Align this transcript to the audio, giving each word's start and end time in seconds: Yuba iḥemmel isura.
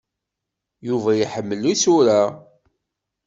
Yuba 0.87 1.11
iḥemmel 1.15 1.61
isura. 1.73 2.21